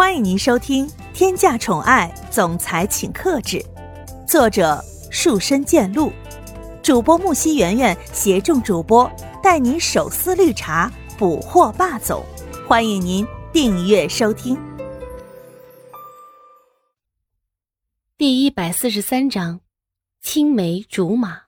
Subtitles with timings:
[0.00, 3.58] 欢迎您收听《天价宠爱总裁请克制》，
[4.26, 6.10] 作者树深见鹿，
[6.82, 9.08] 主播木西圆圆携众主播
[9.42, 12.24] 带您手撕绿茶，捕获霸总。
[12.66, 14.58] 欢迎您订阅收听。
[18.16, 19.60] 第一百四十三章，
[20.22, 21.42] 青梅竹马。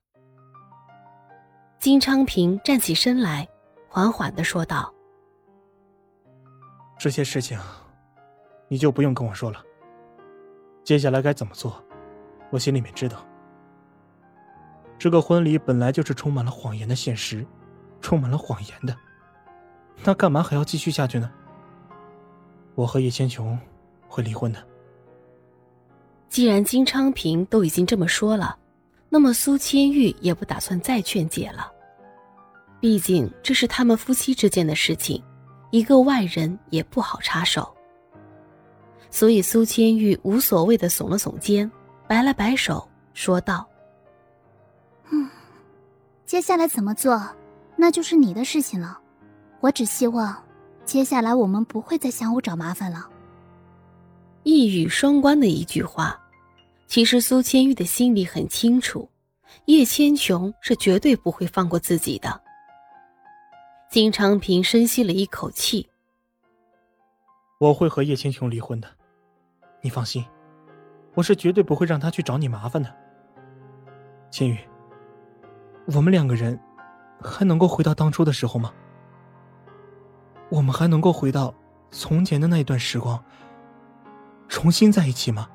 [1.81, 3.49] 金昌平站起身来，
[3.89, 4.93] 缓缓的说道
[7.01, 7.59] ：“这些事情。”
[8.73, 9.63] 你就不用跟我说了。
[10.83, 11.85] 接下来该怎么做，
[12.49, 13.23] 我心里面知道。
[14.99, 17.47] 这个婚礼本来就是充满了谎言的现实，
[18.01, 18.97] 充满了谎言的，
[20.03, 21.31] 那干嘛还要继续下去呢？
[22.75, 23.59] 我和叶千琼
[24.09, 24.67] 会离婚的。
[26.31, 28.57] 既然金昌平都已经这么说了，
[29.11, 31.71] 那么苏千玉也不打算再劝解了。
[32.81, 35.23] 毕竟这是他们夫妻之间的事情，
[35.73, 37.77] 一个外人也不好插手。
[39.13, 41.71] 所以，苏千玉无所谓的耸了耸肩，
[42.09, 43.69] 摆了摆手，说道
[45.13, 45.29] ：“嗯，
[46.25, 47.23] 接下来怎么做，
[47.77, 48.99] 那就是你的事情了。
[49.61, 50.43] 我只希望，
[50.87, 53.07] 接下来我们不会再相互找麻烦了。”
[54.45, 56.19] 一语双关的一句话，
[56.87, 59.07] 其实苏千玉的心里很清楚，
[59.67, 62.41] 叶千琼是绝对不会放过自己的。
[63.91, 65.87] 金昌平深吸了一口气
[67.61, 68.89] ：“我会和叶千琼离婚的。”
[69.85, 70.25] 你放心，
[71.13, 72.89] 我是绝对不会让他去找你麻烦的。
[74.31, 74.57] 千羽，
[75.95, 76.59] 我们两个人
[77.21, 78.73] 还能够回到当初的时候吗？
[80.51, 81.53] 我们还能够回到
[81.91, 83.23] 从前的那一段时光，
[84.49, 85.49] 重新在一起吗？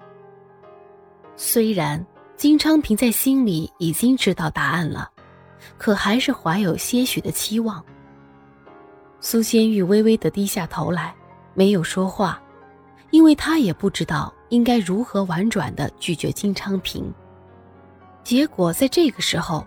[1.37, 2.05] 虽然
[2.35, 5.09] 金昌平在心里已经知道答案了，
[5.77, 7.81] 可还是怀有些许的期望。
[9.21, 11.15] 苏仙玉微微的低下头来，
[11.53, 12.41] 没有说话。
[13.11, 17.13] 因为他也不知道应该如何婉转的拒绝金昌平，
[18.23, 19.65] 结果在这个时候，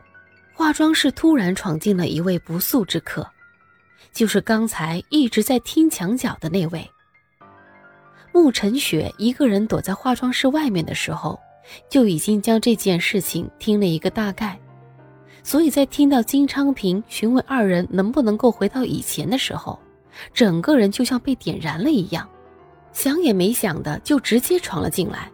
[0.55, 3.27] 化妆室突然闯进了一位不速之客，
[4.13, 6.89] 就是刚才一直在听墙角的那位。
[8.33, 11.41] 慕晨雪一个人躲在化妆室外面的时候，
[11.89, 14.59] 就已经将这件事情听了一个大概，
[15.43, 19.79] 所以在听到金昌平询问二人能不能够回到以前的时候，
[20.33, 22.29] 整个人就像被点燃了一样。
[22.93, 25.31] 想也没想的就直接闯了进来，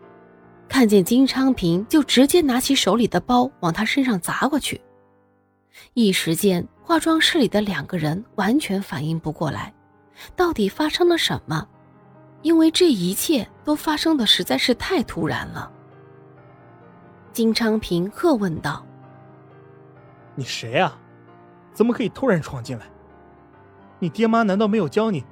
[0.69, 4.81] 看见金昌平就直接拿起手里的包往他身上砸过去。
[5.95, 9.73] 一时间，化妆室里的两个人完全反应不过来，
[10.35, 11.67] 到底发生了什么？
[12.43, 15.71] 因为这一切都发生的实在是太突然了。
[17.33, 18.87] 金昌平喝问道
[20.35, 20.97] ：“你谁啊？
[21.73, 22.87] 怎么可以突然闯进来？
[23.99, 25.25] 你爹妈难道没有教你？”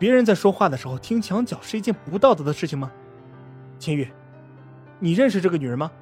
[0.00, 2.90] 别人在说话的时候听墙角是一件不道德的事情吗？
[3.78, 4.10] 千玉，
[4.98, 5.92] 你认识这个女人吗？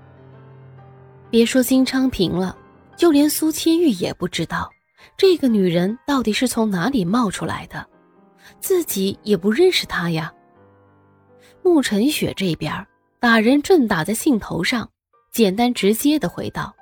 [1.31, 2.56] 别说金昌平了，
[2.97, 4.70] 就连苏千玉也不知道
[5.16, 7.84] 这个女人到底是从哪里冒出来的，
[8.60, 10.32] 自己也不认识她呀。
[11.65, 12.86] 慕晨雪这边
[13.19, 14.88] 打人正打在兴头上，
[15.32, 16.72] 简单直接的回道：“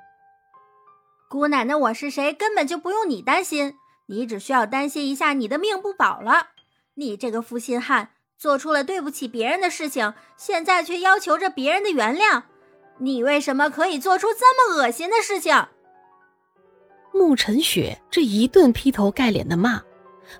[1.27, 3.73] 姑奶奶，我是谁，根本就不用你担心，
[4.05, 6.49] 你只需要担心一下你的命不保了。”
[6.99, 8.09] 你这个负心汉，
[8.39, 12.41] 做出了对不起别人的事情，现在却要求着别人的原谅，
[12.97, 15.55] 你为什么可以做出这么恶心的事情？
[17.13, 19.79] 慕晨雪这一顿劈头盖脸的骂，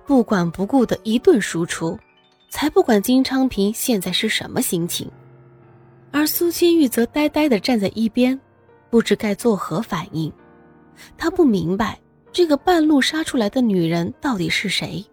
[0.03, 1.95] 不管不顾的一顿输出，
[2.49, 5.07] 才不管金昌平现在是什么心情。
[6.11, 8.39] 而苏千玉则呆呆的站在一边，
[8.89, 10.33] 不知该作何反应。
[11.19, 11.99] 他不明白
[12.31, 15.05] 这个半路杀出来的女人到底是谁。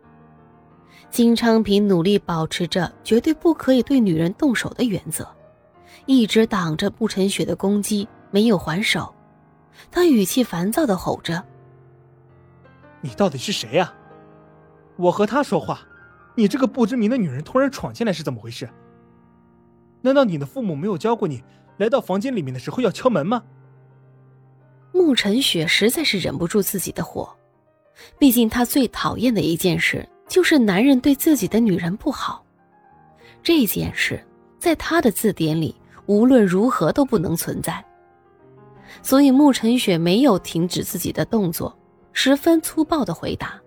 [1.14, 5.24] 金昌平努力保持着绝对不可以对女人动手的原则，
[6.06, 9.14] 一直挡着慕晨雪的攻击，没有还手。
[9.92, 11.40] 他语气烦躁的吼着
[13.00, 13.94] ：“你到底是谁呀？
[14.96, 15.82] 我和他说话，
[16.34, 18.68] 你这个不知名的女人突然闯进来是怎么回事？
[20.00, 21.44] 难道你的父母没有教过你，
[21.76, 23.40] 来到房间里面的时候要敲门吗？”
[24.90, 27.32] 慕晨雪实在是忍不住自己的火，
[28.18, 30.08] 毕竟她最讨厌的一件事。
[30.26, 32.44] 就是男人对自己的女人不好，
[33.42, 34.22] 这件事
[34.58, 35.74] 在他的字典里
[36.06, 37.84] 无论如何都不能存在。
[39.02, 41.76] 所以慕晨雪没有停止自己的动作，
[42.12, 43.60] 十分粗暴的回答：“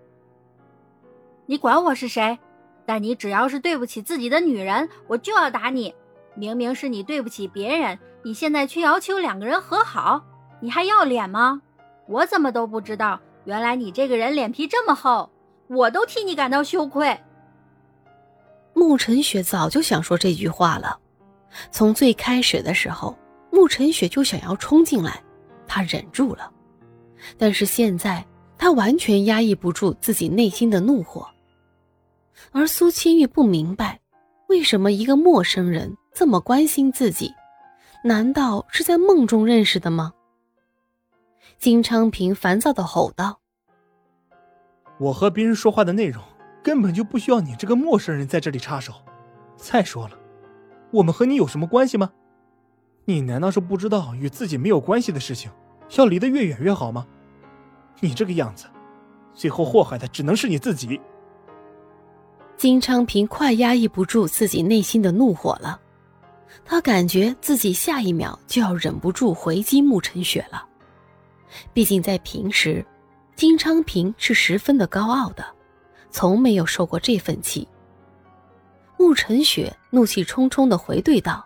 [1.45, 2.37] 你管我是谁？
[2.85, 5.93] 但你只要是对不起自己的女人，我就要打你。
[6.35, 10.23] 明明是你对不起别人，你现在却要求两个人和好，
[10.59, 11.61] 你还要脸吗？
[12.07, 15.29] 我怎么都不知道，原来你这个人脸皮这么厚。”
[15.67, 17.17] 我都替你感到羞愧。
[18.73, 20.99] 慕晨雪早就想说这句话了。
[21.71, 23.17] 从最开始的时候，
[23.51, 25.23] 慕晨雪就想要冲进来，
[25.65, 26.51] 她忍住了。
[27.37, 28.25] 但是现在，
[28.57, 31.27] 她完全压抑不住自己内心的怒火。
[32.51, 33.99] 而苏千玉不明白，
[34.47, 37.33] 为什么一个陌生人这么关心自己？
[38.03, 40.13] 难道是在梦中认识的吗？
[41.57, 43.39] 金昌平烦躁的吼道
[44.99, 46.23] ：“我和别人说话的内容，
[46.63, 48.93] 根本就不需要你这个陌生人在这里插手。
[49.55, 50.17] 再说了，
[50.91, 52.11] 我们和你有什么关系吗？
[53.05, 55.49] 你难道是不知道与自己没有关系的事情，
[55.97, 57.07] 要离得越远越好吗？
[57.99, 58.65] 你这个样子，
[59.33, 60.99] 最后祸害的只能是你自己。”
[62.57, 65.79] 金昌平快压抑不住自己内心的怒火了，
[66.65, 70.67] 他感觉自己下一秒就要忍不住回击慕晨雪了。
[71.71, 72.83] 毕竟在平时，
[73.37, 75.45] 金昌平是十分的高傲的，
[76.09, 77.67] 从没有受过这份气。
[78.97, 81.45] 慕晨雪怒气冲冲的回怼道：“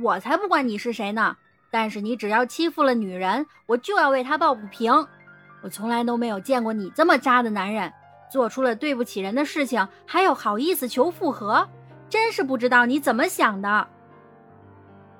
[0.00, 1.36] 我才不管你是谁呢！
[1.72, 4.92] 但是你只要欺负了女人，我就要为她抱不平。
[5.60, 7.92] 我从来都没有见过你这么渣的男人，
[8.30, 11.68] 做出了对不起人的事情，还有好意思求复合，
[12.08, 13.88] 真是不知道你怎么想的。”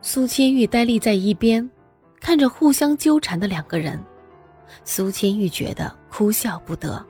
[0.00, 1.68] 苏千玉呆立在一边。
[2.20, 4.00] 看着互相纠缠的两个人，
[4.84, 7.04] 苏千玉觉得哭笑不得，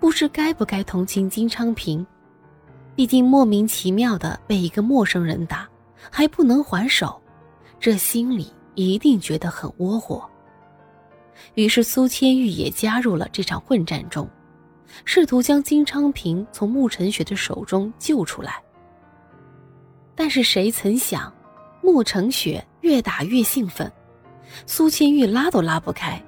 [0.00, 2.06] 不知该不该同情金昌平。
[2.94, 5.68] 毕竟莫名其妙的被一个陌生人打，
[6.10, 7.20] 还不能还手，
[7.80, 10.28] 这心里一定觉得很窝火。
[11.54, 14.28] 于是苏千玉也加入了这场混战中，
[15.04, 18.62] 试图将金昌平从慕晨雪的手中救出来。
[20.14, 21.32] 但是谁曾想，
[21.80, 23.90] 慕晨雪越打越兴奋。
[24.66, 26.22] 苏千玉拉都拉不开。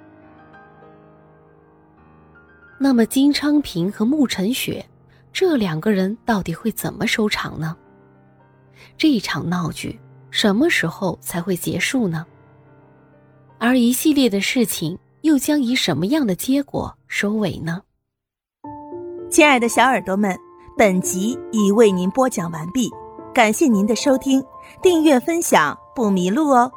[2.79, 4.85] 那么金昌平和慕晨雪
[5.33, 7.77] 这两个人到底会怎么收场呢？
[8.99, 9.99] 这场闹剧
[10.31, 12.27] 什么时候才会结束呢？
[13.59, 17.81] 而一系列的事情又将以什么样的结果收尾呢？
[19.31, 20.37] 亲爱的小耳朵们，
[20.77, 22.91] 本集已为您播讲完毕，
[23.33, 24.45] 感谢您的收听，
[24.83, 26.71] 订阅分享不迷路哦。